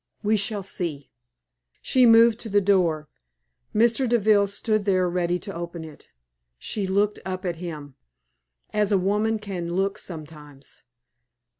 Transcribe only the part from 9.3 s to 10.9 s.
can look sometimes.